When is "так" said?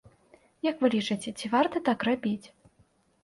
1.89-2.05